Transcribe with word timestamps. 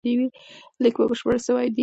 لیک 0.81 0.95
به 0.99 1.05
بشپړ 1.09 1.35
سوی 1.47 1.67
وي. 1.73 1.79